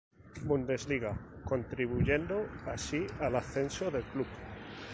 [0.45, 1.15] Bundesliga,
[1.45, 4.25] contribuyendo así al ascenso del club.